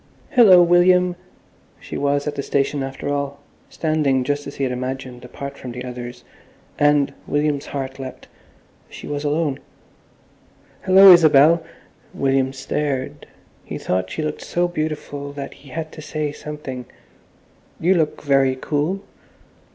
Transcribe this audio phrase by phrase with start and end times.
[0.31, 1.15] "Hillo, William!"
[1.79, 5.73] She was at the station after all, standing just as he had imagined, apart from
[5.73, 6.23] the others,
[6.79, 9.59] and—William's heart leapt—she was alone.
[10.81, 11.63] "Hallo, Isabel!"
[12.15, 13.27] William stared.
[13.63, 16.85] He thought she looked so beautiful that he had to say something,
[17.79, 19.03] "You look very cool."